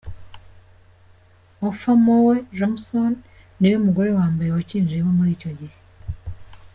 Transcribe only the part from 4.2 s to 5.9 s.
mbere wakinjiyemo muri icyo gihe.